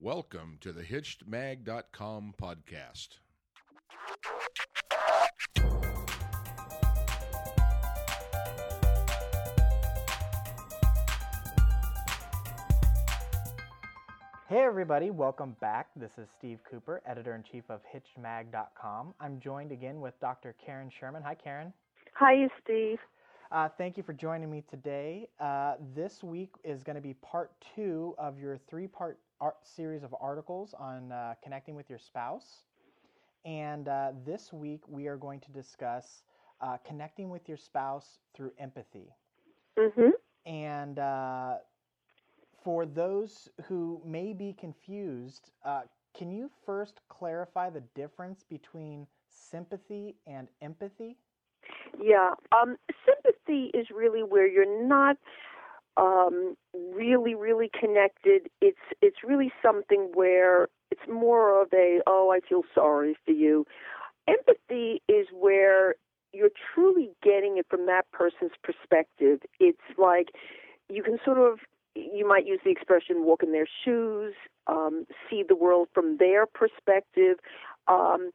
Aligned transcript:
Welcome 0.00 0.58
to 0.60 0.70
the 0.70 0.84
HitchedMag.com 0.84 2.34
podcast. 2.40 3.18
Hey 14.48 14.60
everybody, 14.60 15.10
welcome 15.10 15.56
back. 15.60 15.88
This 15.96 16.12
is 16.16 16.28
Steve 16.38 16.60
Cooper, 16.70 17.02
editor 17.04 17.34
in 17.34 17.42
chief 17.42 17.64
of 17.68 17.80
HitchedMag.com. 17.92 19.14
I'm 19.20 19.40
joined 19.40 19.72
again 19.72 20.00
with 20.00 20.14
Dr. 20.20 20.54
Karen 20.64 20.92
Sherman. 20.96 21.24
Hi, 21.24 21.34
Karen. 21.34 21.72
Hi, 22.14 22.48
Steve. 22.62 22.98
Uh, 23.50 23.68
thank 23.76 23.96
you 23.96 24.04
for 24.04 24.12
joining 24.12 24.48
me 24.48 24.62
today. 24.70 25.28
Uh, 25.40 25.74
this 25.96 26.22
week 26.22 26.50
is 26.62 26.84
going 26.84 26.94
to 26.94 27.02
be 27.02 27.14
part 27.14 27.50
two 27.74 28.14
of 28.16 28.38
your 28.38 28.58
three 28.70 28.86
part 28.86 29.18
series 29.62 30.02
of 30.02 30.14
articles 30.20 30.74
on 30.78 31.12
uh, 31.12 31.34
connecting 31.42 31.74
with 31.74 31.88
your 31.88 31.98
spouse. 31.98 32.64
And 33.44 33.88
uh, 33.88 34.12
this 34.26 34.52
week 34.52 34.82
we 34.88 35.06
are 35.06 35.16
going 35.16 35.40
to 35.40 35.50
discuss 35.52 36.22
uh, 36.60 36.76
connecting 36.86 37.30
with 37.30 37.48
your 37.48 37.56
spouse 37.56 38.18
through 38.34 38.52
empathy. 38.58 39.14
Mm-hmm. 39.78 40.10
And 40.46 40.98
uh, 40.98 41.54
for 42.64 42.84
those 42.84 43.48
who 43.66 44.00
may 44.04 44.32
be 44.32 44.54
confused, 44.58 45.50
can 46.16 46.32
you 46.32 46.50
first 46.66 47.00
clarify 47.08 47.70
the 47.70 47.82
difference 47.94 48.44
between 48.48 49.06
sympathy 49.28 50.16
and 50.26 50.48
empathy? 50.62 51.16
Yeah, 52.00 52.34
um, 52.52 52.76
sympathy 53.06 53.70
is 53.74 53.86
really 53.94 54.22
where 54.22 54.46
you're 54.46 54.86
not 54.86 55.16
um, 55.98 56.54
really, 56.94 57.34
really 57.34 57.70
connected. 57.78 58.48
It's 58.60 58.78
it's 59.02 59.18
really 59.24 59.52
something 59.62 60.10
where 60.14 60.68
it's 60.90 61.02
more 61.08 61.60
of 61.60 61.68
a 61.72 62.00
oh, 62.06 62.32
I 62.32 62.40
feel 62.48 62.62
sorry 62.74 63.16
for 63.24 63.32
you. 63.32 63.66
Empathy 64.28 65.02
is 65.08 65.26
where 65.32 65.96
you're 66.32 66.50
truly 66.74 67.10
getting 67.22 67.58
it 67.58 67.66
from 67.68 67.86
that 67.86 68.10
person's 68.12 68.52
perspective. 68.62 69.40
It's 69.58 69.78
like 69.96 70.28
you 70.88 71.02
can 71.02 71.18
sort 71.24 71.38
of 71.38 71.58
you 71.94 72.26
might 72.26 72.46
use 72.46 72.60
the 72.64 72.70
expression 72.70 73.24
walk 73.24 73.42
in 73.42 73.52
their 73.52 73.68
shoes, 73.84 74.34
um, 74.68 75.04
see 75.28 75.42
the 75.46 75.56
world 75.56 75.88
from 75.92 76.18
their 76.18 76.46
perspective. 76.46 77.38
Um, 77.88 78.30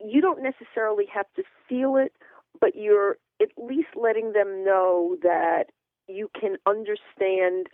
you 0.00 0.20
don't 0.20 0.42
necessarily 0.42 1.06
have 1.12 1.26
to 1.34 1.42
feel 1.68 1.96
it, 1.96 2.12
but 2.60 2.76
you're 2.76 3.16
at 3.40 3.48
least 3.56 3.88
letting 3.96 4.32
them 4.32 4.64
know 4.64 5.16
that 5.22 5.64
you 6.08 6.30
can 6.38 6.56
understand 6.66 7.68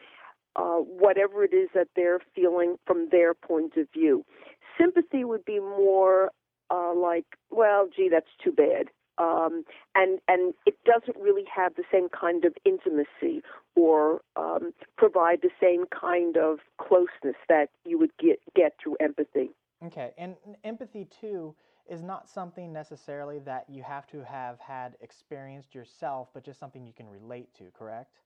uh, 0.57 0.79
whatever 0.79 1.45
it 1.45 1.53
is 1.53 1.69
that 1.75 1.89
they're 1.97 2.21
feeling 2.35 2.77
from 2.87 3.09
their 3.11 3.35
point 3.35 3.77
of 3.77 3.87
view. 3.93 4.25
Sympathy 4.79 5.25
would 5.25 5.45
be 5.45 5.61
more 5.61 6.31
uh, 6.71 6.95
like, 6.95 7.27
well, 7.51 7.89
gee, 7.95 8.09
that's 8.11 8.27
too 8.43 8.53
bad. 8.53 8.91
Um, 9.17 9.65
and 9.95 10.19
and 10.27 10.55
it 10.67 10.77
doesn't 10.85 11.17
really 11.23 11.45
have 11.55 11.77
the 11.77 11.85
same 11.93 12.09
kind 12.09 12.45
of 12.45 12.55
intimacy 12.65 13.43
or 13.77 14.23
um, 14.35 14.73
provide 14.97 15.41
the 15.41 15.51
same 15.63 15.85
kind 15.87 16.37
of 16.37 16.59
closeness 16.79 17.37
that 17.49 17.69
you 17.85 17.97
would 17.99 18.11
get 18.19 18.41
get 18.57 18.73
through 18.83 18.97
empathy. 18.99 19.51
Okay, 19.85 20.13
and 20.19 20.35
empathy 20.65 21.05
too 21.21 21.55
is 21.89 22.03
not 22.03 22.29
something 22.29 22.73
necessarily 22.73 23.39
that 23.41 23.67
you 23.69 23.83
have 23.83 24.07
to 24.09 24.25
have 24.25 24.59
had 24.59 24.97
experienced 25.01 25.75
yourself, 25.75 26.29
but 26.33 26.43
just 26.43 26.59
something 26.59 26.85
you 26.87 26.95
can 26.95 27.09
relate 27.09 27.55
to, 27.55 27.65
correct? 27.77 28.21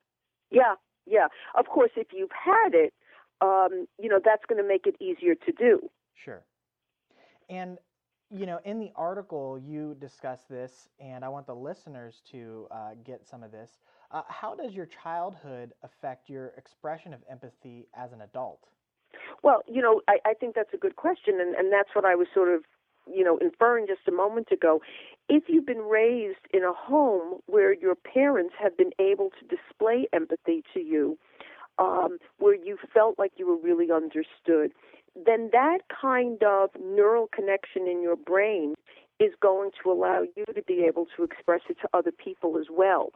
Yeah, 0.51 0.75
yeah. 1.07 1.29
Of 1.57 1.67
course, 1.67 1.91
if 1.97 2.09
you've 2.13 2.31
had 2.31 2.75
it, 2.75 2.95
um, 3.41 3.87
you 3.99 4.09
know, 4.09 4.21
that's 4.25 4.45
going 4.49 4.61
to 4.63 4.69
make 4.69 4.87
it 4.87 4.97
easier 5.01 5.35
to 5.35 5.53
do. 5.53 5.91
Sure. 6.15 6.43
And, 7.49 7.79
you 8.31 8.47
know, 8.47 8.61
in 8.65 8.79
the 8.79 8.91
article, 8.97 9.59
you 9.59 9.97
discuss 10.01 10.45
this, 10.51 10.89
and 11.01 11.25
I 11.25 11.29
want 11.29 11.47
the 11.47 11.55
listeners 11.55 12.23
to 12.33 12.67
uh, 12.71 12.91
get 13.05 13.27
some 13.27 13.43
of 13.43 13.53
this. 13.53 13.79
Uh, 14.11 14.23
how 14.29 14.55
does 14.55 14.73
your 14.73 14.87
childhood 14.87 15.73
affect 15.83 16.29
your 16.29 16.49
expression 16.57 17.15
of 17.15 17.21
empathy 17.31 17.87
as 17.95 18.13
an 18.13 18.23
adult? 18.23 18.69
Well, 19.43 19.63
you 19.67 19.81
know, 19.81 20.03
I, 20.09 20.19
I 20.27 20.35
think 20.35 20.55
that's 20.55 20.75
a 20.75 20.79
good 20.79 20.97
question, 20.97 21.41
and, 21.41 21.55
and 21.55 21.73
that's 21.73 21.91
what 21.95 22.05
I 22.05 22.15
was 22.15 22.27
sort 22.35 22.53
of 22.53 22.65
you 23.13 23.25
know, 23.25 23.39
inferring 23.39 23.87
just 23.87 24.07
a 24.09 24.13
moment 24.13 24.51
ago, 24.53 24.81
if 25.29 25.45
you've 25.49 25.67
been 25.67 25.79
raised 25.79 26.47
in 26.53 26.65
a 26.65 26.73
home 26.73 27.41
where 27.47 27.73
your 27.73 27.95
parents 27.95 28.55
have 28.61 28.77
been 28.77 28.93
able 28.99 29.31
to 29.31 29.57
display 29.57 30.07
empathy 30.13 30.63
to 30.75 30.81
you, 30.81 31.19
um, 31.79 32.19
where 32.39 32.55
you 32.55 32.77
felt 32.93 33.19
like 33.19 33.33
you 33.37 33.47
were 33.47 33.57
really 33.57 33.91
understood, 33.93 34.73
then 35.15 35.51
that 35.53 35.79
kind 36.01 36.43
of 36.43 36.71
neural 36.81 37.29
connection 37.29 37.87
in 37.87 38.03
your 38.03 38.17
brain 38.17 38.75
is 39.21 39.33
going 39.41 39.71
to 39.83 39.91
allow 39.91 40.23
you 40.37 40.45
to 40.55 40.63
be 40.63 40.85
able 40.87 41.07
to 41.17 41.25
express 41.25 41.61
it 41.69 41.77
to 41.83 41.89
other 41.93 42.13
people 42.13 42.57
as 42.59 42.67
well. 42.71 43.11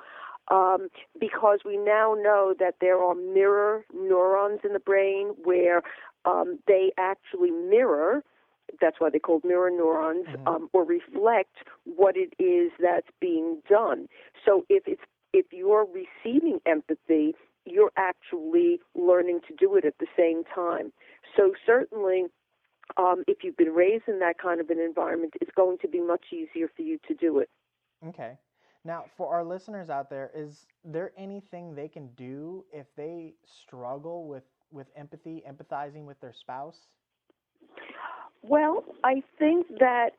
Um, 0.50 0.88
because 1.18 1.60
we 1.64 1.76
now 1.76 2.16
know 2.18 2.54
that 2.58 2.74
there 2.80 2.98
are 2.98 3.14
mirror 3.14 3.84
neurons 3.94 4.60
in 4.64 4.72
the 4.72 4.80
brain 4.80 5.28
where 5.44 5.82
um, 6.24 6.58
they 6.66 6.92
actually 6.98 7.52
mirror 7.52 8.24
that's 8.82 9.00
why 9.00 9.08
they 9.08 9.18
called 9.18 9.44
mirror 9.44 9.70
neurons, 9.70 10.26
mm-hmm. 10.26 10.46
um, 10.46 10.68
or 10.74 10.84
reflect 10.84 11.56
what 11.84 12.16
it 12.16 12.34
is 12.42 12.70
that's 12.78 13.08
being 13.20 13.62
done. 13.68 14.08
So 14.44 14.66
if 14.68 14.82
it's 14.86 15.00
if 15.32 15.46
you're 15.50 15.86
receiving 15.86 16.60
empathy, 16.66 17.34
you're 17.64 17.92
actually 17.96 18.80
learning 18.94 19.40
to 19.48 19.54
do 19.54 19.76
it 19.76 19.84
at 19.84 19.94
the 19.98 20.06
same 20.16 20.42
time. 20.54 20.92
So 21.36 21.52
certainly, 21.64 22.24
um, 22.96 23.24
if 23.26 23.38
you've 23.42 23.56
been 23.56 23.72
raised 23.72 24.04
in 24.08 24.18
that 24.18 24.38
kind 24.38 24.60
of 24.60 24.68
an 24.68 24.78
environment, 24.78 25.34
it's 25.40 25.50
going 25.56 25.78
to 25.78 25.88
be 25.88 26.00
much 26.00 26.26
easier 26.32 26.68
for 26.74 26.82
you 26.82 26.98
to 27.08 27.14
do 27.14 27.38
it. 27.38 27.48
Okay. 28.06 28.36
Now, 28.84 29.04
for 29.16 29.32
our 29.32 29.44
listeners 29.44 29.90
out 29.90 30.10
there, 30.10 30.30
is 30.34 30.66
there 30.84 31.12
anything 31.16 31.74
they 31.74 31.88
can 31.88 32.08
do 32.16 32.64
if 32.72 32.86
they 32.96 33.34
struggle 33.44 34.26
with, 34.26 34.42
with 34.72 34.88
empathy, 34.96 35.42
empathizing 35.48 36.04
with 36.04 36.20
their 36.20 36.32
spouse? 36.32 36.88
Well, 38.42 38.84
I 39.04 39.22
think 39.38 39.66
that 39.78 40.10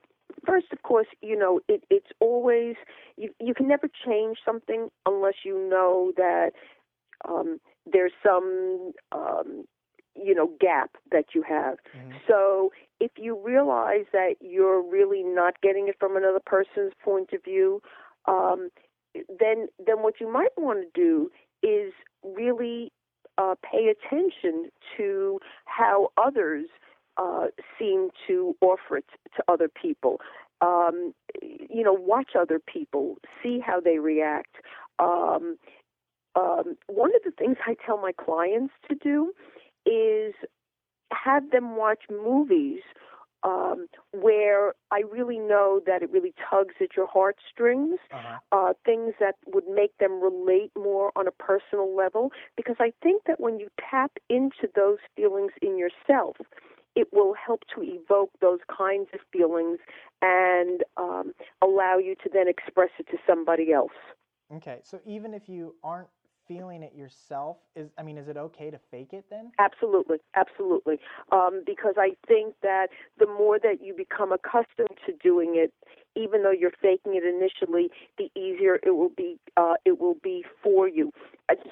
first, 0.46 0.68
of 0.72 0.82
course, 0.84 1.08
you 1.22 1.38
know 1.38 1.60
it, 1.68 1.84
it's 1.90 2.12
always 2.20 2.76
you. 3.18 3.30
You 3.40 3.54
can 3.54 3.68
never 3.68 3.90
change 4.06 4.38
something 4.46 4.90
unless 5.06 5.36
you 5.44 5.70
know 5.70 6.14
that 6.18 6.52
um, 7.28 7.60
there's 7.92 8.14
some 8.24 8.94
um, 9.12 9.66
you 10.16 10.34
know 10.34 10.52
gap 10.60 10.92
that 11.12 11.26
you 11.36 11.44
have. 11.44 11.78
Mm-hmm. 11.98 12.12
So 12.28 12.72
if 13.00 13.12
you 13.18 13.38
realize 13.38 14.06
that 14.14 14.36
you're 14.40 14.82
really 14.82 15.24
not 15.24 15.60
getting 15.62 15.88
it 15.88 15.96
from 16.00 16.16
another 16.16 16.42
person's 16.46 16.94
point 17.04 17.34
of 17.34 17.44
view, 17.44 17.82
um, 18.28 18.70
then 19.14 19.68
then 19.86 20.02
what 20.02 20.16
you 20.20 20.32
might 20.32 20.56
want 20.58 20.80
to 20.80 21.02
do 21.02 21.30
is 21.62 21.94
really 22.24 22.92
uh, 23.38 23.56
pay 23.64 23.88
attention 23.88 24.70
to 24.98 25.40
how 25.66 26.10
others 26.24 26.68
uh, 27.18 27.48
seem 27.78 28.10
to 28.28 28.56
offer 28.62 28.98
it 28.98 29.06
to 29.36 29.44
other 29.48 29.68
people. 29.70 30.20
Um, 30.62 31.14
you 31.42 31.84
know, 31.84 31.94
watch 31.94 32.32
other 32.40 32.60
people, 32.60 33.18
see 33.42 33.60
how 33.60 33.80
they 33.80 34.00
react. 34.00 34.56
Um, 35.00 35.58
um, 36.36 36.78
one 36.88 37.12
of 37.16 37.22
the 37.24 37.32
things 37.38 37.58
I 37.68 37.76
tell 37.86 37.98
my 37.98 38.12
clients 38.14 38.74
to 38.90 38.96
do 38.96 39.34
is 39.86 40.34
have 41.12 41.52
them 41.52 41.76
watch 41.76 42.04
movies 42.10 42.82
um, 43.44 43.88
where 44.12 44.74
I 44.92 45.02
really 45.12 45.38
know 45.38 45.82
that 45.86 46.02
it 46.02 46.10
really 46.12 46.34
tugs 46.50 46.76
at 46.82 46.96
your 46.96 47.08
heartstrings, 47.08 48.00
uh-huh. 48.12 48.38
uh, 48.52 48.74
things 48.86 49.14
that 49.20 49.36
would 49.48 49.68
make 49.68 49.98
them 49.98 50.22
relate 50.22 50.72
more 50.78 51.12
on 51.16 51.28
a 51.28 51.32
personal 51.32 51.96
level. 51.96 52.32
Because 52.56 52.78
I 52.80 52.94
think 53.02 53.24
that 53.28 53.40
when 53.40 53.60
you 53.60 53.68
tap 53.90 54.12
into 54.30 54.70
those 54.76 55.00
feelings 55.16 55.52
in 55.62 55.78
yourself, 55.78 56.38
it 56.96 57.08
will 57.12 57.34
help 57.34 57.62
to 57.76 57.82
evoke 57.82 58.32
those 58.42 58.60
kinds 58.76 59.08
of 59.14 59.20
feelings 59.32 59.80
and 60.22 60.84
um, 60.98 61.34
allow 61.62 61.98
you 61.98 62.16
to 62.24 62.30
then 62.32 62.48
express 62.48 62.90
it 63.00 63.08
to 63.12 63.18
somebody 63.28 63.72
else. 63.74 63.92
Okay, 64.54 64.80
so 64.84 65.00
even 65.06 65.34
if 65.34 65.50
you 65.50 65.76
aren't 65.84 66.08
feeling 66.48 66.84
it 66.84 66.94
yourself, 66.96 67.58
is 67.76 67.90
I 67.98 68.04
mean, 68.04 68.18
is 68.18 68.28
it 68.28 68.38
okay 68.38 68.70
to 68.70 68.80
fake 68.92 69.14
it 69.14 69.26
then? 69.30 69.52
Absolutely, 69.60 70.18
absolutely. 70.36 71.00
Um, 71.32 71.64
because 71.66 71.96
I 71.98 72.12
think 72.28 72.56
that 72.62 72.88
the 73.18 73.26
more 73.26 73.60
that 73.60 73.82
you 73.82 73.94
become 73.96 74.32
accustomed 74.32 74.98
to 75.06 75.14
doing 75.22 75.54
it, 75.56 75.74
even 76.16 76.44
though 76.44 76.52
you're 76.52 76.72
faking 76.82 77.16
it 77.16 77.24
initially, 77.24 77.90
the 78.18 78.30
easier 78.40 78.76
it 78.84 78.92
will 78.92 79.12
be. 79.16 79.40
Uh, 79.58 79.76
it 79.86 80.00
will 80.00 80.18
be 80.22 80.44
for 80.62 80.88
you. 80.88 81.12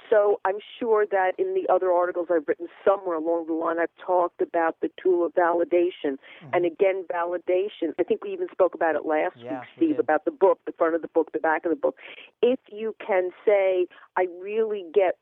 So 0.09 0.39
I'm 0.45 0.57
sure 0.79 1.05
that 1.09 1.31
in 1.39 1.53
the 1.53 1.71
other 1.73 1.91
articles 1.91 2.27
I've 2.29 2.47
written 2.47 2.67
somewhere 2.85 3.15
along 3.15 3.47
the 3.47 3.53
line, 3.53 3.79
I've 3.79 3.89
talked 4.05 4.41
about 4.41 4.75
the 4.81 4.89
tool 5.01 5.25
of 5.25 5.33
validation. 5.33 6.17
Mm-hmm. 6.17 6.53
And 6.53 6.65
again, 6.65 7.05
validation. 7.11 7.93
I 7.97 8.03
think 8.03 8.23
we 8.23 8.33
even 8.33 8.47
spoke 8.51 8.75
about 8.75 8.95
it 8.95 9.05
last 9.05 9.37
yeah, 9.37 9.59
week, 9.59 9.69
Steve, 9.75 9.95
we 9.95 9.97
about 9.99 10.25
the 10.25 10.31
book, 10.31 10.59
the 10.65 10.73
front 10.73 10.95
of 10.95 11.01
the 11.01 11.07
book, 11.07 11.31
the 11.31 11.39
back 11.39 11.65
of 11.65 11.69
the 11.69 11.77
book. 11.77 11.95
If 12.41 12.59
you 12.71 12.95
can 13.05 13.31
say, 13.45 13.87
I 14.17 14.27
really 14.41 14.83
get 14.93 15.17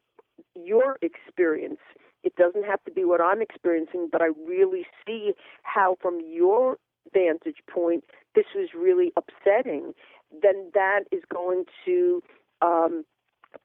your 0.55 0.97
experience 1.01 1.79
It 2.23 2.35
doesn't 2.35 2.65
have 2.65 2.83
to 2.85 2.91
be 2.91 3.05
what 3.05 3.21
I'm 3.21 3.41
experiencing, 3.41 4.09
but 4.11 4.21
I 4.21 4.27
really 4.47 4.85
see 5.05 5.33
how, 5.63 5.97
from 6.01 6.19
your 6.25 6.77
vantage 7.13 7.57
point, 7.69 8.03
this 8.35 8.45
was 8.55 8.69
really 8.75 9.11
upsetting. 9.15 9.93
Then 10.41 10.71
that 10.73 11.01
is 11.11 11.23
going 11.33 11.65
to 11.85 12.21
um, 12.61 13.05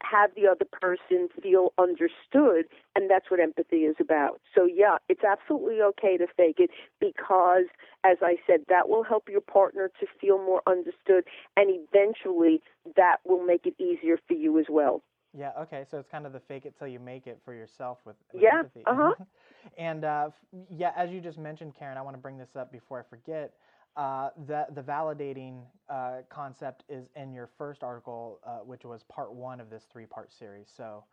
have 0.03 0.31
the 0.35 0.47
other 0.47 0.65
person 0.65 1.29
feel 1.43 1.73
understood 1.79 2.67
and 2.95 3.11
that's 3.11 3.31
what 3.31 3.41
empathy 3.41 3.79
is 3.85 3.97
about. 4.01 4.41
So 4.55 4.67
yeah 4.67 4.97
it's 5.09 5.25
absolutely 5.25 5.81
okay 5.83 6.17
to 6.17 6.27
fake 6.37 6.57
it 6.59 6.71
because 7.01 7.65
as 8.05 8.19
i 8.23 8.37
said 8.47 8.61
that 8.69 8.89
will 8.89 9.03
help 9.03 9.29
your 9.29 9.41
partner 9.41 9.91
to 10.01 10.07
feel 10.21 10.39
more 10.39 10.63
understood 10.67 11.25
and 11.57 11.71
eventually 11.71 12.63
that 12.97 13.17
will 13.25 13.45
make 13.45 13.67
it 13.67 13.75
easier 13.79 14.19
for 14.27 14.35
you 14.35 14.59
as 14.59 14.67
well. 14.69 15.03
Yeah 15.37 15.51
okay 15.61 15.85
so 15.91 15.99
it's 15.99 16.09
kind 16.09 16.27
of 16.27 16.33
the 16.33 16.41
fake 16.41 16.65
it 16.65 16.75
till 16.79 16.89
you 16.89 17.01
make 17.01 17.27
it 17.27 17.39
for 17.45 17.55
yourself 17.55 17.99
with, 18.05 18.17
with 18.33 18.43
yeah 18.43 18.61
empathy. 18.61 18.83
uh-huh. 18.87 19.15
And 19.79 20.05
uh, 20.05 20.31
yeah 20.71 20.93
as 20.97 21.11
you 21.11 21.21
just 21.21 21.39
mentioned 21.39 21.75
karen 21.79 21.97
i 21.97 22.03
want 22.03 22.17
to 22.17 22.21
bring 22.21 22.39
this 22.39 22.57
up 22.57 22.71
before 22.71 23.01
i 23.01 23.03
forget 23.09 23.55
uh, 23.97 24.31
the 24.47 24.67
the 24.75 24.83
validating 24.83 25.63
uh, 25.89 26.19
concept 26.29 26.85
is 26.89 27.07
in 27.17 27.33
your 27.33 27.49
first 27.59 27.83
article, 27.83 28.41
uh, 28.47 28.59
which 28.59 28.85
was 28.85 29.03
part 29.05 29.33
one 29.33 29.61
of 29.61 29.71
this 29.71 29.85
three 29.93 30.07
part 30.07 30.33
series. 30.33 30.67
So 30.77 31.05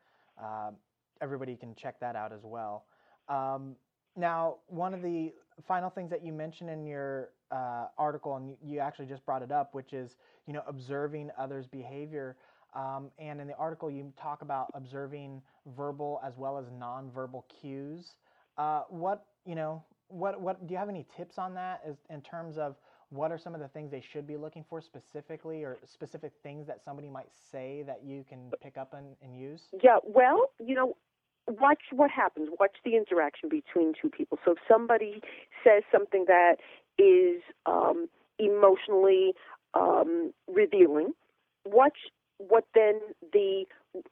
um, 0.42 0.75
everybody 1.22 1.56
can 1.56 1.75
check 1.75 2.00
that 2.00 2.16
out 2.16 2.33
as 2.33 2.42
well. 2.44 2.86
Um, 3.30 3.75
now, 4.16 4.57
one 4.68 4.94
of 4.94 5.01
the 5.01 5.33
final 5.68 5.89
things 5.89 6.10
that 6.10 6.25
you 6.25 6.33
mentioned 6.33 6.69
in 6.69 6.86
your 6.86 7.30
uh, 7.51 7.86
article, 7.98 8.36
and 8.36 8.56
you 8.63 8.80
actually 8.80 9.06
just 9.06 9.25
brought 9.25 9.44
it 9.44 9.51
up, 9.51 9.74
which 9.74 9.94
is 9.94 10.16
you 10.48 10.54
know 10.54 10.63
observing 10.68 11.30
others' 11.38 11.68
behavior. 11.68 12.36
Um, 12.74 13.12
and 13.19 13.42
in 13.42 13.48
the 13.48 13.56
article, 13.56 13.92
you 13.92 14.12
talk 14.19 14.42
about 14.42 14.68
observing 14.74 15.42
verbal 15.75 16.22
as 16.25 16.34
well 16.38 16.57
as 16.57 16.66
nonverbal 16.69 17.44
cues. 17.62 18.16
Uh, 18.57 18.84
what 18.89 19.25
you 19.45 19.56
know 19.56 19.84
what 20.12 20.40
what 20.40 20.66
do 20.68 20.74
you 20.74 20.78
have 20.78 20.90
any 20.90 21.06
tips 21.16 21.38
on 21.38 21.54
that 21.56 21.81
as, 21.88 21.96
in 22.10 22.22
terms 22.22 22.58
of 22.58 22.75
what 23.10 23.31
are 23.31 23.38
some 23.38 23.54
of 23.54 23.60
the 23.60 23.68
things 23.68 23.92
they 23.92 24.02
should 24.02 24.25
be 24.25 24.38
looking 24.38 24.63
for 24.69 24.81
specifically 24.81 25.63
or 25.63 25.78
specific 25.86 26.31
things 26.44 26.66
that 26.68 26.81
somebody 26.84 27.10
might 27.10 27.30
say 27.52 27.84
that 27.86 28.02
you 28.06 28.24
can 28.30 28.52
pick 28.62 28.78
up 28.78 28.94
and, 28.94 29.16
and 29.22 29.36
use? 29.36 29.63
Yeah 29.84 29.98
well 30.04 30.52
you 30.60 30.75
know 30.75 30.96
watch 31.48 31.81
what 31.92 32.12
happens. 32.12 32.50
Watch 32.60 32.75
the 32.86 32.96
interaction 32.96 33.50
between 33.50 33.94
two 34.00 34.10
people. 34.10 34.38
So 34.46 34.52
if 34.52 34.60
somebody 34.69 35.22
says 35.63 35.84
something 35.92 36.25
that 36.28 36.58
is 36.98 37.42
um, 37.66 38.08
emotionally 38.40 39.34
um, 39.74 40.34
revealing 40.48 41.13
watch 41.66 41.98
what 42.38 42.66
then 42.74 43.00
the 43.34 43.66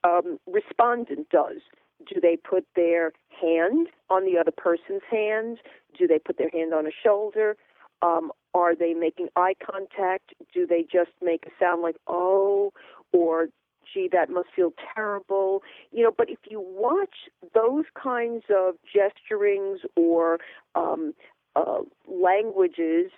um, 0.04 0.40
respondent 0.48 1.30
does 1.30 1.62
do 2.08 2.20
they 2.22 2.38
put 2.38 2.66
their 2.76 3.12
hand 3.42 3.88
on 4.10 4.26
the 4.26 4.38
other 4.40 4.52
person's 4.52 5.02
hand? 5.10 5.60
Do 5.98 6.08
they 6.08 6.20
put 6.20 6.38
their 6.38 6.50
hand 6.50 6.74
on 6.74 6.86
a 6.86 6.92
shoulder? 7.04 7.56
Um, 8.02 8.32
are 8.54 8.76
they 8.76 8.94
making 8.94 9.28
eye 9.36 9.56
contact? 9.64 10.34
Do 10.54 10.66
they 10.66 10.84
just 10.84 11.12
make 11.22 11.46
a 11.46 11.50
sound 11.60 11.82
like, 11.82 11.98
oh, 12.08 12.74
or 13.12 13.50
gee, 13.94 14.10
that 14.12 14.30
must 14.30 14.50
feel 14.56 14.72
terrible? 14.96 15.62
You 15.92 16.04
know, 16.04 16.14
but 16.16 16.30
if 16.30 16.40
you 16.50 16.62
watch 16.62 17.30
those 17.54 17.86
kinds 18.02 18.44
of 18.56 18.76
gesturings 18.96 19.80
or 19.96 20.40
um, 20.76 21.14
uh, 21.56 21.82
languages, 22.08 23.12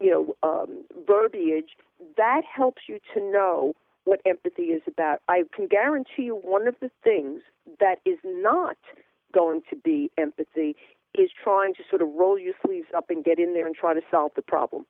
you 0.00 0.10
know, 0.10 0.34
um, 0.42 0.84
verbiage, 1.06 1.76
that 2.16 2.42
helps 2.44 2.82
you 2.88 2.98
to 3.14 3.20
know 3.20 3.74
what 4.04 4.20
empathy 4.26 4.64
is 4.64 4.82
about. 4.86 5.20
I 5.28 5.42
can 5.54 5.66
guarantee 5.66 6.24
you 6.24 6.36
one 6.36 6.68
of 6.68 6.76
the 6.80 6.90
things 7.02 7.40
that 7.80 7.96
is 8.04 8.18
not 8.24 8.76
going 9.32 9.62
to 9.70 9.76
be 9.76 10.10
empathy 10.18 10.76
is 11.16 11.30
trying 11.42 11.74
to 11.74 11.82
sort 11.88 12.02
of 12.02 12.08
roll 12.14 12.38
your 12.38 12.54
sleeves 12.64 12.88
up 12.96 13.06
and 13.08 13.24
get 13.24 13.38
in 13.38 13.54
there 13.54 13.66
and 13.66 13.74
try 13.74 13.94
to 13.94 14.00
solve 14.10 14.32
the 14.36 14.42
problem. 14.42 14.84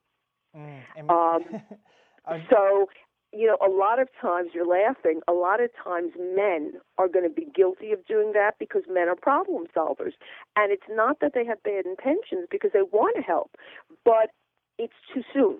Mm, 0.56 1.10
um, 1.10 1.42
so, 2.50 2.88
you 3.32 3.46
know, 3.46 3.58
a 3.64 3.70
lot 3.70 4.00
of 4.00 4.08
times 4.20 4.50
you're 4.54 4.66
laughing. 4.66 5.20
A 5.28 5.32
lot 5.32 5.62
of 5.62 5.70
times 5.82 6.12
men 6.18 6.72
are 6.98 7.08
going 7.08 7.28
to 7.28 7.34
be 7.34 7.46
guilty 7.54 7.92
of 7.92 8.04
doing 8.06 8.32
that 8.32 8.52
because 8.58 8.82
men 8.88 9.08
are 9.08 9.16
problem 9.16 9.66
solvers. 9.76 10.12
And 10.56 10.72
it's 10.72 10.88
not 10.88 11.20
that 11.20 11.32
they 11.34 11.44
have 11.44 11.62
bad 11.62 11.84
intentions 11.84 12.46
because 12.50 12.70
they 12.72 12.82
want 12.82 13.16
to 13.16 13.22
help, 13.22 13.52
but 14.04 14.30
it's 14.78 14.94
too 15.12 15.22
soon 15.32 15.58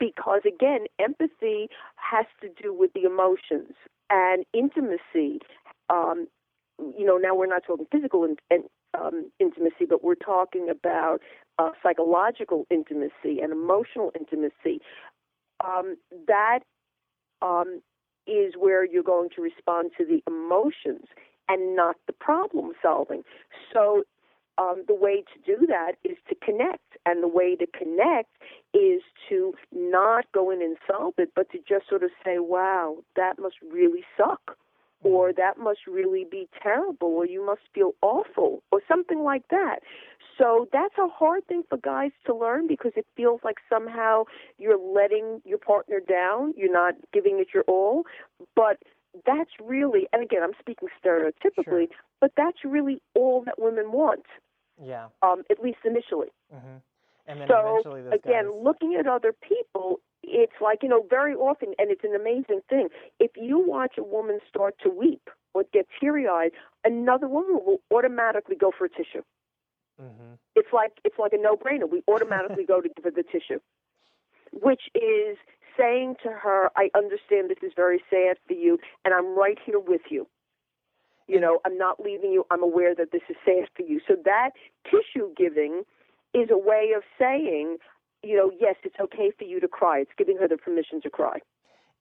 because 0.00 0.40
again, 0.46 0.86
empathy 0.98 1.68
has 1.94 2.26
to 2.40 2.48
do 2.60 2.74
with 2.74 2.92
the 2.94 3.02
emotions 3.02 3.74
and 4.10 4.44
intimacy. 4.52 5.40
Um, 5.88 6.26
you 6.98 7.04
know, 7.06 7.18
now 7.18 7.34
we're 7.34 7.46
not 7.46 7.62
talking 7.64 7.86
physical 7.92 8.26
um, 8.98 9.30
intimacy, 9.38 9.84
but 9.88 10.02
we're 10.02 10.14
talking 10.16 10.68
about 10.70 11.18
uh, 11.58 11.70
psychological 11.82 12.66
intimacy 12.70 13.40
and 13.42 13.52
emotional 13.52 14.10
intimacy. 14.18 14.80
Um, 15.64 15.96
that 16.26 16.60
um, 17.42 17.82
is 18.26 18.54
where 18.58 18.84
you're 18.84 19.02
going 19.02 19.28
to 19.36 19.42
respond 19.42 19.92
to 19.98 20.04
the 20.04 20.22
emotions 20.26 21.04
and 21.48 21.76
not 21.76 21.96
the 22.06 22.12
problem 22.12 22.72
solving. 22.82 23.22
So 23.72 24.04
um, 24.58 24.84
the 24.88 24.94
way 24.94 25.22
to 25.34 25.56
do 25.56 25.66
that 25.66 25.92
is 26.04 26.16
to 26.28 26.34
connect. 26.34 26.89
And 27.06 27.22
the 27.22 27.28
way 27.28 27.56
to 27.56 27.66
connect 27.66 28.30
is 28.74 29.02
to 29.28 29.54
not 29.72 30.26
go 30.32 30.50
in 30.50 30.62
and 30.62 30.76
solve 30.86 31.14
it, 31.18 31.32
but 31.34 31.50
to 31.50 31.58
just 31.58 31.88
sort 31.88 32.02
of 32.02 32.10
say, 32.24 32.38
wow, 32.38 32.98
that 33.16 33.38
must 33.38 33.56
really 33.72 34.04
suck. 34.16 34.56
Or 35.02 35.28
mm-hmm. 35.28 35.40
that 35.40 35.58
must 35.58 35.86
really 35.86 36.26
be 36.30 36.46
terrible, 36.62 37.08
or 37.08 37.24
you 37.26 37.44
must 37.44 37.62
feel 37.74 37.92
awful, 38.02 38.62
or 38.70 38.82
something 38.86 39.22
like 39.22 39.48
that. 39.48 39.80
So 40.36 40.68
that's 40.72 40.94
a 40.98 41.08
hard 41.08 41.46
thing 41.46 41.62
for 41.68 41.78
guys 41.78 42.12
to 42.26 42.34
learn 42.34 42.66
because 42.66 42.92
it 42.96 43.06
feels 43.16 43.40
like 43.44 43.56
somehow 43.68 44.24
you're 44.58 44.78
letting 44.78 45.40
your 45.44 45.58
partner 45.58 46.00
down, 46.00 46.54
you're 46.56 46.72
not 46.72 46.94
giving 47.12 47.38
it 47.40 47.48
your 47.52 47.64
all. 47.64 48.04
But 48.54 48.78
that's 49.26 49.50
really, 49.62 50.06
and 50.12 50.22
again, 50.22 50.42
I'm 50.42 50.54
speaking 50.58 50.88
stereotypically, 51.04 51.64
sure. 51.64 51.86
but 52.20 52.32
that's 52.36 52.58
really 52.64 53.02
all 53.14 53.42
that 53.44 53.58
women 53.58 53.92
want. 53.92 54.24
Yeah. 54.82 55.06
Um, 55.22 55.42
at 55.50 55.62
least 55.62 55.78
initially. 55.84 56.28
Mm-hmm. 56.54 56.76
And 57.30 57.40
then 57.40 57.48
so 57.48 57.78
eventually 57.78 58.02
this 58.02 58.14
again, 58.14 58.46
guy's... 58.46 58.64
looking 58.64 58.96
at 58.96 59.06
other 59.06 59.32
people, 59.32 60.00
it's 60.22 60.60
like 60.60 60.82
you 60.82 60.88
know, 60.88 61.06
very 61.08 61.34
often, 61.34 61.74
and 61.78 61.90
it's 61.90 62.04
an 62.04 62.14
amazing 62.14 62.60
thing. 62.68 62.88
If 63.20 63.30
you 63.36 63.58
watch 63.64 63.94
a 63.98 64.02
woman 64.02 64.40
start 64.48 64.74
to 64.82 64.90
weep 64.90 65.30
or 65.54 65.64
get 65.72 65.86
teary-eyed, 66.00 66.50
another 66.84 67.28
woman 67.28 67.60
will 67.64 67.80
automatically 67.92 68.56
go 68.56 68.72
for 68.76 68.86
a 68.86 68.88
tissue. 68.88 69.22
Mm-hmm. 70.00 70.34
It's 70.56 70.72
like 70.72 70.92
it's 71.04 71.18
like 71.18 71.32
a 71.32 71.38
no-brainer. 71.38 71.88
We 71.88 72.02
automatically 72.08 72.64
go 72.64 72.80
to 72.80 72.88
give 72.88 73.04
her 73.04 73.10
the 73.10 73.22
tissue, 73.22 73.60
which 74.52 74.82
is 74.94 75.36
saying 75.78 76.16
to 76.24 76.30
her, 76.30 76.70
"I 76.76 76.90
understand 76.96 77.48
this 77.48 77.62
is 77.62 77.72
very 77.76 78.02
sad 78.10 78.38
for 78.46 78.54
you, 78.54 78.78
and 79.04 79.14
I'm 79.14 79.38
right 79.38 79.58
here 79.64 79.78
with 79.78 80.02
you." 80.10 80.26
You 81.28 81.38
know, 81.38 81.60
I'm 81.64 81.78
not 81.78 82.00
leaving 82.00 82.32
you. 82.32 82.44
I'm 82.50 82.62
aware 82.62 82.92
that 82.94 83.12
this 83.12 83.22
is 83.28 83.36
sad 83.44 83.68
for 83.76 83.82
you. 83.82 84.00
So 84.08 84.16
that 84.24 84.50
tissue 84.84 85.32
giving 85.36 85.84
is 86.34 86.48
a 86.50 86.58
way 86.58 86.92
of 86.96 87.02
saying, 87.18 87.78
you 88.22 88.36
know, 88.36 88.50
yes, 88.58 88.76
it's 88.84 88.96
okay 89.00 89.30
for 89.36 89.44
you 89.44 89.60
to 89.60 89.68
cry. 89.68 90.00
It's 90.00 90.10
giving 90.16 90.36
her 90.38 90.48
the 90.48 90.56
permission 90.56 91.00
to 91.02 91.10
cry. 91.10 91.38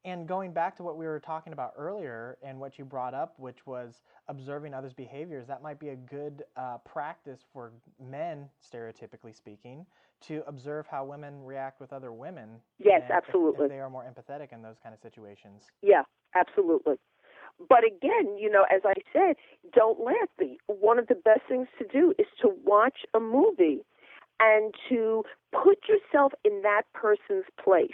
And 0.05 0.27
going 0.27 0.53
back 0.53 0.77
to 0.77 0.83
what 0.83 0.97
we 0.97 1.05
were 1.05 1.19
talking 1.19 1.51
about 1.51 1.73
earlier 1.77 2.37
and 2.41 2.57
what 2.57 2.79
you 2.79 2.85
brought 2.85 3.13
up, 3.13 3.33
which 3.37 3.65
was 3.65 4.01
observing 4.29 4.73
others' 4.73 4.93
behaviors, 4.93 5.45
that 5.47 5.61
might 5.61 5.77
be 5.77 5.89
a 5.89 5.95
good 5.95 6.43
uh, 6.55 6.77
practice 6.85 7.41
for 7.51 7.71
men, 8.01 8.47
stereotypically 8.65 9.35
speaking, 9.35 9.85
to 10.21 10.41
observe 10.47 10.85
how 10.87 11.03
women 11.03 11.43
react 11.43 11.81
with 11.81 11.91
other 11.91 12.13
women. 12.13 12.49
Yes, 12.77 13.01
absolutely. 13.11 13.65
If, 13.65 13.71
if 13.71 13.75
they 13.75 13.79
are 13.79 13.89
more 13.89 14.03
empathetic 14.03 14.53
in 14.53 14.61
those 14.61 14.77
kind 14.81 14.93
of 14.93 15.01
situations. 15.01 15.63
Yeah, 15.81 16.03
absolutely. 16.33 16.95
But 17.67 17.79
again, 17.85 18.37
you 18.37 18.49
know, 18.49 18.65
as 18.73 18.81
I 18.85 18.93
said, 19.11 19.35
don't 19.73 19.99
laugh. 19.99 20.29
One 20.67 20.97
of 20.97 21.07
the 21.07 21.15
best 21.15 21.41
things 21.49 21.67
to 21.77 21.85
do 21.85 22.13
is 22.17 22.27
to 22.41 22.51
watch 22.63 22.99
a 23.13 23.19
movie 23.19 23.81
and 24.39 24.73
to 24.87 25.23
put 25.51 25.79
yourself 25.87 26.33
in 26.45 26.61
that 26.63 26.83
person's 26.93 27.45
place. 27.63 27.91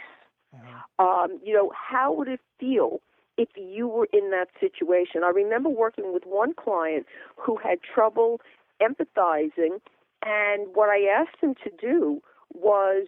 Mm-hmm. 0.55 1.05
Um, 1.05 1.39
you 1.43 1.53
know, 1.53 1.71
how 1.75 2.13
would 2.13 2.27
it 2.27 2.39
feel 2.59 3.01
if 3.37 3.49
you 3.55 3.87
were 3.87 4.07
in 4.13 4.31
that 4.31 4.47
situation? 4.59 5.23
I 5.23 5.29
remember 5.29 5.69
working 5.69 6.13
with 6.13 6.23
one 6.25 6.53
client 6.53 7.05
who 7.35 7.57
had 7.57 7.79
trouble 7.81 8.41
empathizing, 8.81 9.79
and 10.23 10.67
what 10.73 10.89
I 10.89 11.05
asked 11.05 11.37
him 11.41 11.55
to 11.63 11.71
do 11.79 12.21
was, 12.53 13.07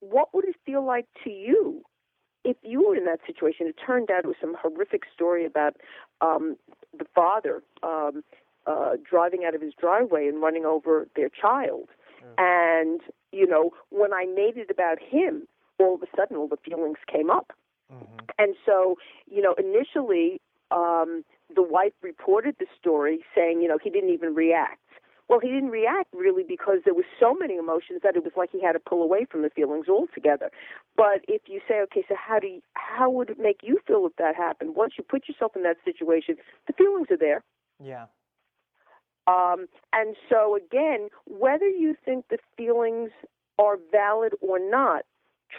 what 0.00 0.32
would 0.32 0.44
it 0.44 0.56
feel 0.64 0.84
like 0.84 1.06
to 1.24 1.30
you 1.30 1.82
if 2.44 2.56
you 2.62 2.86
were 2.86 2.96
in 2.96 3.04
that 3.06 3.20
situation? 3.26 3.66
It 3.66 3.76
turned 3.84 4.10
out 4.10 4.24
it 4.24 4.28
was 4.28 4.36
some 4.40 4.56
horrific 4.60 5.02
story 5.12 5.44
about 5.44 5.76
um, 6.20 6.56
the 6.96 7.04
father 7.14 7.62
um, 7.82 8.22
uh, 8.66 8.92
driving 9.08 9.44
out 9.46 9.54
of 9.54 9.60
his 9.60 9.72
driveway 9.78 10.28
and 10.28 10.40
running 10.40 10.64
over 10.64 11.08
their 11.16 11.28
child. 11.28 11.88
And, 12.38 13.00
you 13.32 13.46
know, 13.46 13.70
when 13.90 14.12
I 14.12 14.26
made 14.26 14.56
it 14.56 14.70
about 14.70 14.98
him, 15.00 15.46
all 15.78 15.94
of 15.94 16.02
a 16.02 16.06
sudden 16.16 16.36
all 16.36 16.48
the 16.48 16.56
feelings 16.56 16.98
came 17.06 17.30
up. 17.30 17.52
Mm-hmm. 17.92 18.24
And 18.38 18.54
so, 18.66 18.96
you 19.30 19.40
know, 19.42 19.54
initially, 19.58 20.40
um, 20.70 21.24
the 21.54 21.62
wife 21.62 21.92
reported 22.02 22.56
the 22.58 22.66
story 22.78 23.20
saying, 23.34 23.62
you 23.62 23.68
know, 23.68 23.78
he 23.82 23.90
didn't 23.90 24.10
even 24.10 24.34
react. 24.34 24.80
well, 25.28 25.40
he 25.40 25.48
didn't 25.48 25.70
react 25.70 26.12
really 26.14 26.42
because 26.42 26.78
there 26.84 26.94
were 26.94 27.04
so 27.20 27.34
many 27.34 27.56
emotions 27.56 28.00
that 28.02 28.16
it 28.16 28.24
was 28.24 28.32
like 28.36 28.50
he 28.50 28.62
had 28.62 28.72
to 28.72 28.80
pull 28.80 29.02
away 29.02 29.26
from 29.30 29.42
the 29.42 29.50
feelings 29.50 29.86
altogether. 29.88 30.50
But 30.96 31.20
if 31.28 31.42
you 31.46 31.60
say, 31.68 31.80
okay, 31.82 32.04
so 32.08 32.14
how 32.16 32.38
do 32.38 32.46
you, 32.46 32.62
how 32.74 33.10
would 33.10 33.30
it 33.30 33.38
make 33.38 33.60
you 33.62 33.78
feel 33.86 34.06
if 34.06 34.16
that 34.16 34.34
happened? 34.34 34.74
Once 34.74 34.94
you 34.96 35.04
put 35.04 35.28
yourself 35.28 35.52
in 35.54 35.62
that 35.64 35.76
situation, 35.84 36.36
the 36.66 36.72
feelings 36.72 37.08
are 37.10 37.18
there. 37.18 37.42
Yeah. 37.82 38.06
Um, 39.28 39.66
and 39.92 40.16
so 40.28 40.56
again, 40.56 41.08
whether 41.26 41.68
you 41.68 41.94
think 42.04 42.26
the 42.30 42.38
feelings 42.56 43.10
are 43.58 43.76
valid 43.92 44.32
or 44.40 44.58
not, 44.58 45.04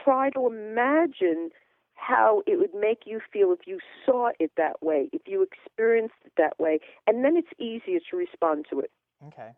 try 0.04 0.30
to 0.32 0.48
imagine 0.48 1.52
how 1.94 2.42
it 2.48 2.58
would 2.58 2.74
make 2.74 3.04
you 3.06 3.20
feel 3.32 3.52
if 3.52 3.68
you 3.68 3.80
saw 4.06 4.32
it 4.40 4.52
that 4.58 4.82
way, 4.82 5.10
if 5.12 5.22
you 5.28 5.44
experienced 5.44 6.16
it 6.26 6.32
that 6.38 6.58
way, 6.58 6.80
and 7.06 7.24
then 7.24 7.36
it's 7.38 7.50
easier 7.60 8.00
to 8.10 8.18
respond 8.18 8.66
to 8.72 8.80
it. 8.80 8.92
Okay. 9.28 9.50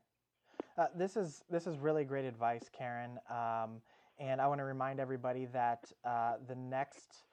Uh, 0.77 0.87
this 0.95 1.15
is 1.15 1.43
this 1.49 1.67
is 1.67 1.77
really 1.77 2.03
great 2.03 2.25
advice, 2.25 2.69
Karen. 2.75 3.19
Um, 3.29 3.81
and 4.19 4.41
I 4.41 4.47
want 4.47 4.59
to 4.59 4.65
remind 4.65 4.99
everybody 4.99 5.45
that 5.53 5.91
uh, 6.05 6.33
the 6.47 6.55
next 6.55 7.23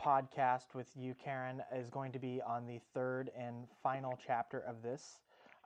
podcast 0.00 0.74
with 0.74 0.88
you, 0.96 1.14
Karen, 1.22 1.62
is 1.74 1.90
going 1.90 2.12
to 2.12 2.18
be 2.18 2.40
on 2.46 2.66
the 2.66 2.80
third 2.94 3.30
and 3.36 3.66
final 3.82 4.18
chapter 4.26 4.60
of 4.60 4.82
this, 4.82 5.18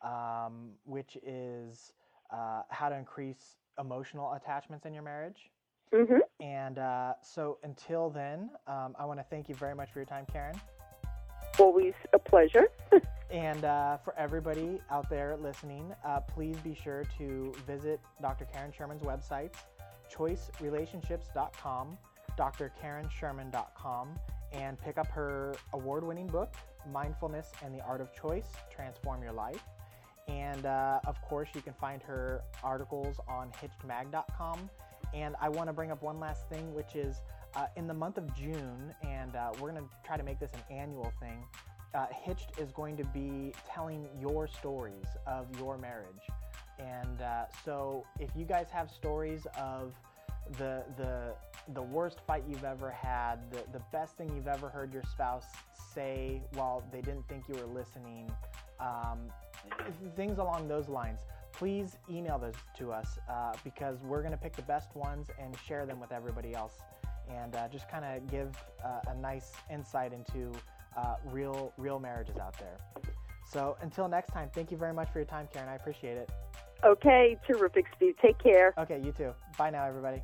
um, 0.05 0.71
which 0.85 1.17
is 1.27 1.93
uh, 2.31 2.63
how 2.69 2.89
to 2.89 2.97
increase 2.97 3.57
emotional 3.79 4.35
attachments 4.35 4.87
in 4.87 4.95
your 4.95 5.03
marriage. 5.03 5.51
Mm-hmm. 5.93 6.19
And 6.41 6.79
uh, 6.79 7.15
so 7.23 7.59
until 7.63 8.11
then, 8.11 8.51
um, 8.67 8.95
I 8.99 9.05
want 9.05 9.19
to 9.21 9.25
thank 9.25 9.49
you 9.49 9.55
very 9.55 9.75
much 9.75 9.93
for 9.93 9.99
your 9.99 10.07
time, 10.07 10.27
Karen. 10.33 10.61
Always 11.59 11.95
a 12.13 12.19
pleasure. 12.19 12.69
And 13.31 13.65
uh, 13.65 13.97
for 13.97 14.17
everybody 14.17 14.79
out 14.91 15.11
there 15.11 15.37
listening, 15.37 15.93
uh, 16.05 16.21
please 16.21 16.57
be 16.59 16.73
sure 16.73 17.05
to 17.19 17.53
visit 17.67 18.01
Dr. 18.23 18.45
Karen 18.45 18.71
Sherman's 18.71 19.03
website, 19.03 19.55
choicerelationships.com, 20.15 21.99
drkarensherman.com, 22.39 24.09
and 24.53 24.81
pick 24.81 24.99
up 24.99 25.09
her 25.09 25.57
award 25.73 26.05
winning 26.05 26.29
book, 26.29 26.55
Mindfulness 26.93 27.51
and 27.65 27.75
the 27.75 27.83
Art 27.83 28.01
of 28.01 28.15
Choice 28.15 28.47
Transform 28.73 29.21
Your 29.21 29.33
Life. 29.33 29.65
And 30.29 30.67
uh, 30.67 31.01
of 31.07 31.21
course, 31.23 31.49
you 31.55 31.61
can 31.61 31.75
find 31.75 32.03
her 32.03 32.43
articles 32.63 33.17
on 33.29 33.51
hitchedmag.com. 33.53 34.71
And 35.13 35.37
I 35.41 35.49
want 35.49 35.69
to 35.69 35.73
bring 35.73 35.91
up 35.91 36.03
one 36.03 36.19
last 36.19 36.49
thing, 36.49 36.75
which 36.75 36.97
is 36.97 37.17
uh, 37.55 37.67
in 37.77 37.87
the 37.87 37.95
month 37.95 38.19
of 38.19 38.35
June, 38.35 38.95
and 39.03 39.37
uh, 39.37 39.53
we're 39.61 39.71
going 39.71 39.83
to 39.83 39.89
try 40.05 40.17
to 40.17 40.25
make 40.25 40.41
this 40.41 40.51
an 40.55 40.77
annual 40.77 41.13
thing 41.21 41.45
uh, 41.95 42.07
Hitched 42.11 42.59
is 42.59 42.73
going 42.73 42.97
to 42.97 43.05
be 43.05 43.53
telling 43.73 44.09
your 44.21 44.49
stories 44.49 45.07
of 45.27 45.47
your 45.59 45.79
marriage. 45.79 46.29
And 46.79 47.23
uh, 47.23 47.45
so, 47.65 48.05
if 48.19 48.31
you 48.37 48.45
guys 48.45 48.69
have 48.71 48.91
stories 48.91 49.47
of 49.57 49.95
the 50.59 50.85
the 50.97 51.35
the 51.73 51.83
worst 51.83 52.19
fight 52.27 52.43
you've 52.49 52.65
ever 52.65 52.91
had, 52.91 53.37
the 53.53 53.63
the 53.73 53.83
best 53.93 54.17
thing 54.17 54.35
you've 54.35 54.49
ever 54.49 54.69
heard 54.69 54.93
your 54.93 55.05
spouse 55.05 55.47
say 55.95 56.43
while 56.55 56.83
they 56.91 57.01
didn't 57.01 57.27
think 57.29 57.45
you 57.49 57.55
were 57.55 57.73
listening, 57.73 58.29
um, 58.81 59.31
things 60.17 60.39
along 60.39 60.69
those 60.69 60.89
lines, 60.89 61.21
please 61.53 61.97
email 62.11 62.39
those 62.39 62.55
to 62.79 62.93
us 62.93 63.19
uh, 63.29 63.53
because 63.63 63.99
we're 64.03 64.21
going 64.21 64.33
to 64.33 64.39
pick 64.39 64.57
the 64.57 64.63
best 64.63 64.95
ones 64.95 65.29
and 65.41 65.57
share 65.67 65.87
them 65.87 66.01
with 66.01 66.13
everybody 66.13 66.55
else, 66.55 66.79
and 67.29 67.55
uh, 67.55 67.69
just 67.69 67.89
kind 67.89 68.05
of 68.05 68.31
give 68.31 68.55
uh, 68.85 69.01
a 69.09 69.15
nice 69.17 69.53
insight 69.71 70.13
into 70.13 70.53
uh, 70.97 71.15
real 71.27 71.73
real 71.77 71.99
marriages 71.99 72.37
out 72.39 72.59
there. 72.59 72.79
So 73.51 73.77
until 73.83 74.09
next 74.09 74.33
time, 74.33 74.51
thank 74.55 74.71
you 74.71 74.77
very 74.77 74.95
much 74.95 75.11
for 75.13 75.19
your 75.19 75.27
time, 75.27 75.49
Karen. 75.53 75.69
I 75.69 75.77
appreciate 75.77 76.17
it. 76.17 76.31
Okay, 76.85 77.37
terrific, 77.47 77.87
Steve. 77.97 78.15
Take 78.21 78.39
care. 78.43 78.75
Okay, 78.79 79.01
you 79.03 79.13
too. 79.13 79.33
Bye 79.57 79.71
now, 79.71 79.85
everybody. 79.85 80.23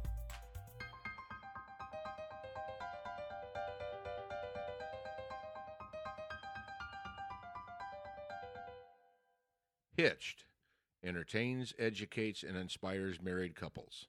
Hitched 10.00 10.46
entertains, 11.04 11.74
educates, 11.78 12.42
and 12.42 12.56
inspires 12.56 13.20
married 13.20 13.54
couples. 13.54 14.06